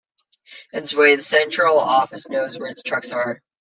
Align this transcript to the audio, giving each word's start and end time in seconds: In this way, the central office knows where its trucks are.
In 0.73 0.81
this 0.81 0.95
way, 0.95 1.15
the 1.15 1.21
central 1.21 1.77
office 1.77 2.27
knows 2.27 2.57
where 2.57 2.71
its 2.71 2.81
trucks 2.81 3.11
are. 3.11 3.39